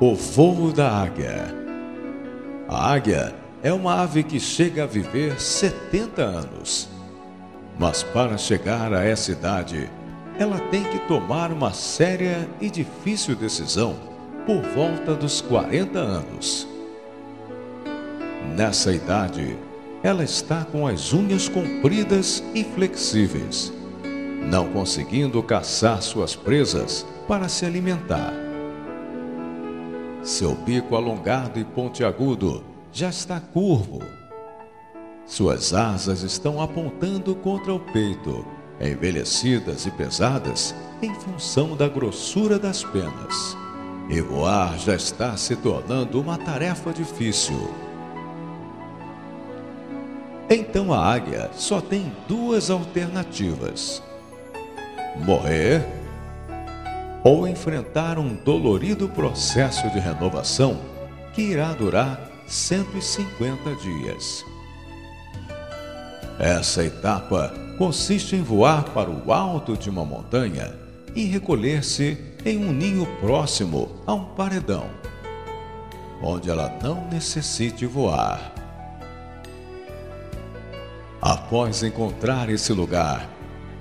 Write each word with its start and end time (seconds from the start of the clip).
O 0.00 0.12
voo 0.12 0.72
da 0.72 0.90
águia. 0.90 1.54
A 2.68 2.94
águia 2.94 3.32
é 3.62 3.72
uma 3.72 4.02
ave 4.02 4.24
que 4.24 4.40
chega 4.40 4.82
a 4.82 4.86
viver 4.86 5.40
70 5.40 6.20
anos. 6.20 6.88
Mas 7.78 8.02
para 8.02 8.36
chegar 8.36 8.92
a 8.92 9.04
essa 9.04 9.30
idade, 9.30 9.88
ela 10.36 10.58
tem 10.58 10.82
que 10.82 10.98
tomar 11.06 11.52
uma 11.52 11.72
séria 11.72 12.48
e 12.60 12.68
difícil 12.68 13.36
decisão 13.36 13.94
por 14.44 14.60
volta 14.74 15.14
dos 15.14 15.40
40 15.40 15.96
anos. 15.96 16.66
Nessa 18.56 18.92
idade, 18.92 19.56
ela 20.02 20.24
está 20.24 20.64
com 20.64 20.88
as 20.88 21.12
unhas 21.12 21.48
compridas 21.48 22.42
e 22.52 22.64
flexíveis, 22.64 23.72
não 24.50 24.72
conseguindo 24.72 25.40
caçar 25.40 26.02
suas 26.02 26.34
presas 26.34 27.06
para 27.28 27.48
se 27.48 27.64
alimentar. 27.64 28.43
Seu 30.24 30.54
bico 30.54 30.96
alongado 30.96 31.60
e 31.60 31.64
pontiagudo 31.64 32.64
já 32.90 33.10
está 33.10 33.38
curvo. 33.38 34.00
Suas 35.26 35.74
asas 35.74 36.22
estão 36.22 36.62
apontando 36.62 37.34
contra 37.34 37.74
o 37.74 37.78
peito, 37.78 38.42
envelhecidas 38.80 39.84
e 39.84 39.90
pesadas 39.90 40.74
em 41.02 41.12
função 41.14 41.76
da 41.76 41.86
grossura 41.86 42.58
das 42.58 42.82
penas. 42.82 43.54
E 44.08 44.22
voar 44.22 44.78
já 44.78 44.94
está 44.94 45.36
se 45.36 45.56
tornando 45.56 46.18
uma 46.18 46.38
tarefa 46.38 46.90
difícil. 46.90 47.70
Então 50.48 50.90
a 50.90 51.04
águia 51.04 51.50
só 51.52 51.82
tem 51.82 52.10
duas 52.26 52.70
alternativas: 52.70 54.02
morrer 55.16 56.03
ou 57.24 57.48
enfrentar 57.48 58.18
um 58.18 58.34
dolorido 58.34 59.08
processo 59.08 59.88
de 59.90 59.98
renovação 59.98 60.78
que 61.32 61.40
irá 61.40 61.72
durar 61.72 62.30
150 62.46 63.74
dias. 63.76 64.44
Essa 66.38 66.84
etapa 66.84 67.54
consiste 67.78 68.36
em 68.36 68.42
voar 68.42 68.84
para 68.90 69.10
o 69.10 69.32
alto 69.32 69.76
de 69.76 69.88
uma 69.88 70.04
montanha 70.04 70.74
e 71.14 71.24
recolher-se 71.24 72.18
em 72.44 72.58
um 72.58 72.72
ninho 72.72 73.06
próximo 73.20 73.90
a 74.06 74.12
um 74.12 74.24
paredão, 74.34 74.90
onde 76.22 76.50
ela 76.50 76.76
não 76.82 77.08
necessite 77.08 77.86
voar. 77.86 78.52
Após 81.22 81.82
encontrar 81.82 82.50
esse 82.50 82.72
lugar, 82.72 83.30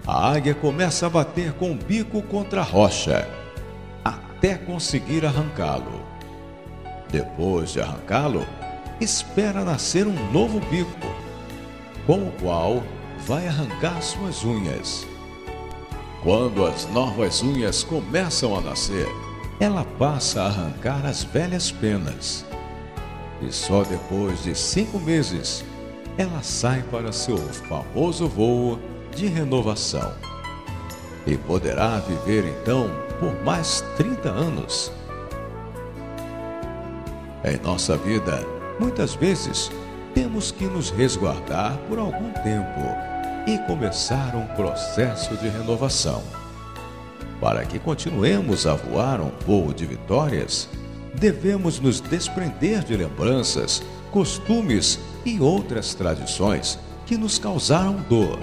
a 0.06 0.32
águia 0.32 0.54
começa 0.54 1.08
a 1.08 1.10
bater 1.10 1.54
com 1.54 1.72
o 1.72 1.76
bico 1.76 2.22
contra 2.22 2.62
a 2.62 2.64
rocha, 2.64 3.28
até 4.44 4.56
conseguir 4.56 5.26
arrancá-lo. 5.26 6.02
Depois 7.10 7.72
de 7.72 7.80
arrancá-lo, 7.80 8.46
espera 9.00 9.64
nascer 9.64 10.06
um 10.06 10.32
novo 10.34 10.60
bico, 10.70 11.08
com 12.06 12.28
o 12.28 12.32
qual 12.42 12.84
vai 13.26 13.48
arrancar 13.48 14.02
suas 14.02 14.44
unhas. 14.44 15.08
Quando 16.22 16.66
as 16.66 16.86
novas 16.90 17.42
unhas 17.42 17.86
começam 17.86 18.54
a 18.58 18.60
nascer, 18.60 19.08
ela 19.62 19.86
passa 19.98 20.42
a 20.42 20.48
arrancar 20.48 21.06
as 21.06 21.24
velhas 21.24 21.72
penas. 21.72 22.46
E 23.42 23.50
só 23.50 23.84
depois 23.84 24.44
de 24.44 24.54
cinco 24.56 25.00
meses 25.00 25.64
ela 26.18 26.44
sai 26.44 26.84
para 26.92 27.14
seu 27.14 27.38
famoso 27.38 28.28
voo 28.28 28.78
de 29.16 29.26
renovação. 29.26 30.33
E 31.26 31.38
poderá 31.38 32.00
viver 32.00 32.46
então 32.46 32.90
por 33.20 33.34
mais 33.44 33.82
30 33.98 34.30
anos. 34.30 34.92
Em 37.44 37.58
nossa 37.58 37.98
vida, 37.98 38.46
muitas 38.80 39.14
vezes 39.16 39.72
temos 40.14 40.52
que 40.52 40.66
nos 40.66 40.90
resguardar 40.90 41.78
por 41.90 42.00
algum 42.00 42.32
tempo 42.32 42.82
e 43.46 43.58
começar 43.68 44.36
um 44.36 44.46
processo 44.56 45.36
de 45.38 45.50
renovação. 45.50 46.24
Para 47.42 47.66
que 47.66 47.80
continuemos 47.80 48.66
a 48.66 48.76
voar 48.76 49.20
um 49.20 49.32
voo 49.46 49.74
de 49.74 49.86
vitórias, 49.86 50.70
devemos 51.14 51.80
nos 51.80 52.00
desprender 52.00 52.84
de 52.84 52.96
lembranças, 52.96 53.84
costumes 54.12 55.00
e 55.26 55.42
outras 55.42 55.94
tradições 55.94 56.80
que 57.06 57.18
nos 57.18 57.38
causaram 57.38 57.96
dor. 58.10 58.40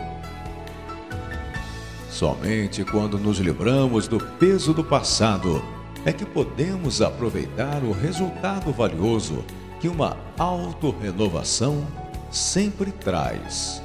Somente 2.20 2.84
quando 2.84 3.18
nos 3.18 3.38
livramos 3.38 4.06
do 4.06 4.20
peso 4.20 4.74
do 4.74 4.84
passado 4.84 5.64
é 6.04 6.12
que 6.12 6.26
podemos 6.26 7.00
aproveitar 7.00 7.82
o 7.82 7.92
resultado 7.92 8.70
valioso 8.74 9.42
que 9.80 9.88
uma 9.88 10.18
autorrenovação 10.36 11.82
sempre 12.30 12.92
traz. 12.92 13.82